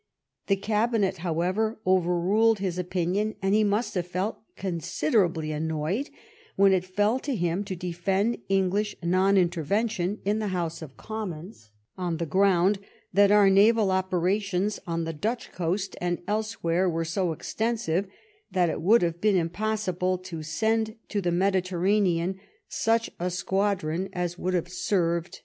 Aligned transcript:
The 0.47 0.55
Cabinet, 0.55 1.17
however, 1.17 1.79
overruled 1.85 2.57
his 2.57 2.79
opinion, 2.79 3.35
and 3.39 3.53
he 3.53 3.63
must 3.63 3.93
have 3.93 4.07
felt 4.07 4.39
considerably 4.55 5.51
annoyed 5.51 6.09
when 6.55 6.73
it 6.73 6.85
fell 6.85 7.19
to 7.19 7.35
him 7.35 7.63
to 7.65 7.75
defend 7.75 8.39
English 8.49 8.95
non 9.03 9.37
intervention 9.37 10.17
in 10.25 10.39
the 10.39 10.47
House 10.47 10.81
of 10.81 10.97
Commons, 10.97 11.69
on 11.99 12.17
the 12.17 12.25
ground 12.25 12.79
that 13.13 13.29
our 13.29 13.47
naval 13.47 13.91
operations 13.91 14.79
on 14.87 15.03
the 15.03 15.13
Dutch 15.13 15.51
coast 15.51 15.95
and 16.01 16.23
elsewhere 16.27 16.89
were 16.89 17.05
so 17.05 17.31
extensive, 17.31 18.07
that 18.49 18.71
it 18.71 18.81
would 18.81 19.03
have 19.03 19.21
been 19.21 19.35
impossible 19.37 20.17
to 20.17 20.41
send 20.41 20.95
to 21.09 21.21
the 21.21 21.31
Mediterranean 21.31 22.39
such 22.67 23.11
a 23.19 23.29
squadron 23.29 24.09
as 24.13 24.35
would 24.39 24.55
have 24.55 24.67
served 24.67 24.79
THE 24.79 24.79
QUADRILATERAL 24.79 25.11
ALLIANCE. 25.33 25.39